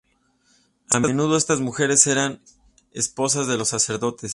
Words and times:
A 0.89 0.99
menudo, 0.99 1.37
estas 1.37 1.59
mujeres 1.59 2.07
eran 2.07 2.41
esposas 2.91 3.45
de 3.45 3.55
los 3.59 3.69
sacerdotes. 3.69 4.29